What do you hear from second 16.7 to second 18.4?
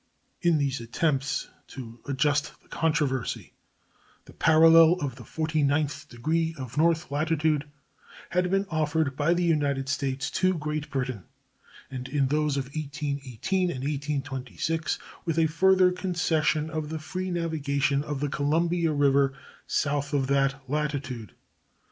of the free navigation of the